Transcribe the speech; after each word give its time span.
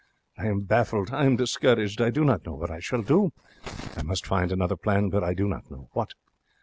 I 0.35 0.47
am 0.47 0.61
baffled. 0.61 1.11
I 1.13 1.25
am 1.25 1.35
discouraged. 1.35 2.01
I 2.01 2.09
do 2.09 2.23
not 2.25 2.43
know 2.43 2.55
what 2.55 2.71
I 2.71 2.79
shall 2.79 3.03
do. 3.03 3.29
I 3.95 4.01
must 4.01 4.25
find 4.25 4.51
another 4.51 4.75
plan, 4.75 5.09
but 5.09 5.23
I 5.23 5.35
do 5.35 5.47
not 5.47 5.69
know 5.69 5.89
what. 5.91 6.15